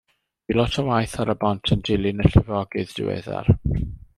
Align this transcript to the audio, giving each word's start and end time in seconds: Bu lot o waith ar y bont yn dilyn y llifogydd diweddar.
Bu 0.45 0.53
lot 0.55 0.77
o 0.81 0.83
waith 0.87 1.13
ar 1.25 1.31
y 1.35 1.35
bont 1.43 1.73
yn 1.77 1.85
dilyn 1.91 2.25
y 2.25 2.27
llifogydd 2.31 2.97
diweddar. 3.01 3.53